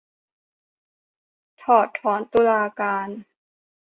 [1.63, 3.07] ถอดถอนตุลาการ?